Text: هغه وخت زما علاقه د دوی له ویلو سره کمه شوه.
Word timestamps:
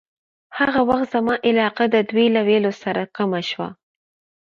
هغه 0.57 0.79
وخت 0.89 1.07
زما 1.13 1.35
علاقه 1.47 1.85
د 1.93 1.95
دوی 2.09 2.27
له 2.35 2.41
ویلو 2.47 2.71
سره 2.83 3.01
کمه 3.15 3.41
شوه. 3.49 3.69